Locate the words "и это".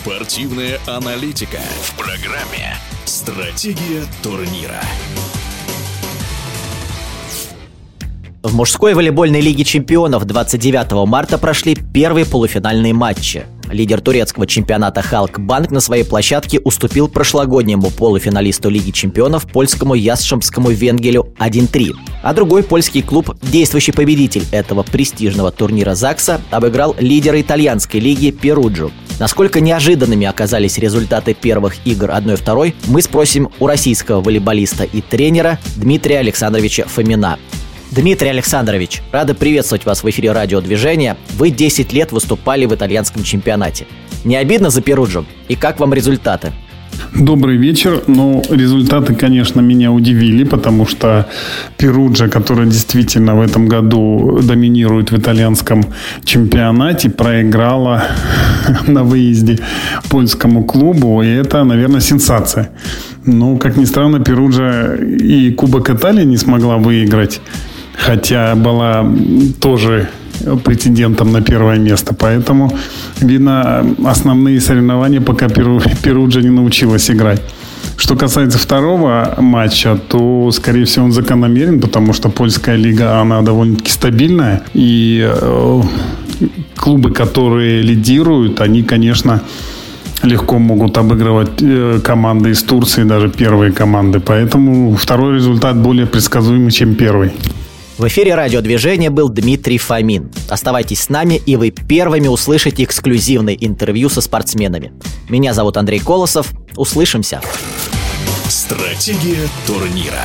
61.22-61.64